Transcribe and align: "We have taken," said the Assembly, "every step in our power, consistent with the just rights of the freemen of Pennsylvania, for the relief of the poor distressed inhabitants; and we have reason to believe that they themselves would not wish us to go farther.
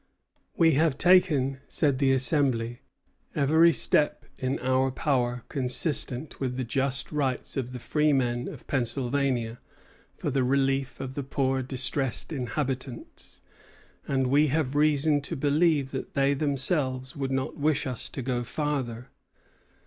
"We 0.57 0.71
have 0.71 0.97
taken," 0.97 1.59
said 1.67 1.99
the 1.99 2.11
Assembly, 2.11 2.81
"every 3.35 3.71
step 3.71 4.25
in 4.39 4.57
our 4.57 4.89
power, 4.89 5.43
consistent 5.47 6.39
with 6.39 6.55
the 6.55 6.63
just 6.63 7.11
rights 7.11 7.55
of 7.55 7.71
the 7.71 7.77
freemen 7.77 8.47
of 8.47 8.65
Pennsylvania, 8.65 9.59
for 10.17 10.31
the 10.31 10.43
relief 10.43 10.99
of 10.99 11.13
the 11.13 11.21
poor 11.21 11.61
distressed 11.61 12.33
inhabitants; 12.33 13.41
and 14.07 14.25
we 14.25 14.47
have 14.47 14.75
reason 14.75 15.21
to 15.21 15.35
believe 15.35 15.91
that 15.91 16.15
they 16.15 16.33
themselves 16.33 17.15
would 17.15 17.29
not 17.31 17.57
wish 17.57 17.85
us 17.85 18.09
to 18.09 18.23
go 18.23 18.43
farther. 18.43 19.11